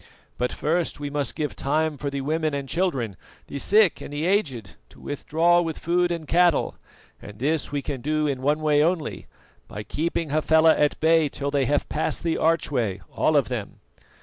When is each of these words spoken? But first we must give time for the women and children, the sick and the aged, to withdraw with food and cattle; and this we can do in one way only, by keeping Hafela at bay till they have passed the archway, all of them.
But 0.39 0.51
first 0.51 0.99
we 0.99 1.11
must 1.11 1.35
give 1.35 1.55
time 1.55 1.95
for 1.95 2.09
the 2.09 2.21
women 2.21 2.55
and 2.55 2.67
children, 2.67 3.15
the 3.45 3.59
sick 3.59 4.01
and 4.01 4.11
the 4.11 4.25
aged, 4.25 4.73
to 4.89 4.99
withdraw 4.99 5.61
with 5.61 5.77
food 5.77 6.11
and 6.11 6.27
cattle; 6.27 6.73
and 7.21 7.37
this 7.37 7.71
we 7.71 7.83
can 7.83 8.01
do 8.01 8.25
in 8.25 8.41
one 8.41 8.61
way 8.61 8.81
only, 8.83 9.27
by 9.67 9.83
keeping 9.83 10.31
Hafela 10.31 10.75
at 10.75 10.99
bay 10.99 11.29
till 11.29 11.51
they 11.51 11.65
have 11.65 11.87
passed 11.87 12.23
the 12.23 12.39
archway, 12.39 12.99
all 13.15 13.37
of 13.37 13.47
them. 13.47 13.79